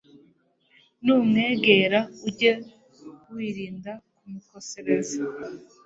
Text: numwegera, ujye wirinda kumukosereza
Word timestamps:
numwegera, 1.03 1.99
ujye 2.27 2.51
wirinda 3.35 3.91
kumukosereza 4.17 5.19